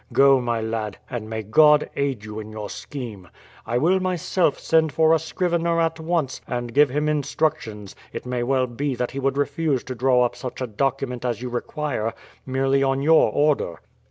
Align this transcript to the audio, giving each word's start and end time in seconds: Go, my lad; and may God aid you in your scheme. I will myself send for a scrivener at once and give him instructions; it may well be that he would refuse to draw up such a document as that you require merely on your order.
Go, 0.11 0.41
my 0.41 0.59
lad; 0.59 0.97
and 1.11 1.29
may 1.29 1.43
God 1.43 1.87
aid 1.95 2.25
you 2.25 2.39
in 2.39 2.51
your 2.51 2.71
scheme. 2.71 3.27
I 3.67 3.77
will 3.77 3.99
myself 3.99 4.59
send 4.59 4.91
for 4.91 5.13
a 5.13 5.19
scrivener 5.19 5.79
at 5.79 5.99
once 5.99 6.41
and 6.47 6.73
give 6.73 6.89
him 6.89 7.07
instructions; 7.07 7.95
it 8.11 8.25
may 8.25 8.41
well 8.41 8.65
be 8.65 8.95
that 8.95 9.11
he 9.11 9.19
would 9.19 9.37
refuse 9.37 9.83
to 9.83 9.93
draw 9.93 10.25
up 10.25 10.35
such 10.35 10.59
a 10.59 10.65
document 10.65 11.23
as 11.23 11.35
that 11.37 11.43
you 11.43 11.49
require 11.49 12.15
merely 12.47 12.81
on 12.81 13.03
your 13.03 13.31
order. 13.31 13.79